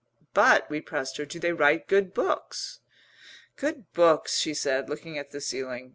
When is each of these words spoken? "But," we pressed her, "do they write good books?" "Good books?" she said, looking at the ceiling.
"But," 0.33 0.67
we 0.67 0.81
pressed 0.81 1.17
her, 1.17 1.25
"do 1.25 1.37
they 1.37 1.53
write 1.53 1.85
good 1.87 2.11
books?" 2.11 2.79
"Good 3.55 3.93
books?" 3.93 4.35
she 4.39 4.55
said, 4.55 4.89
looking 4.89 5.19
at 5.19 5.29
the 5.29 5.39
ceiling. 5.39 5.89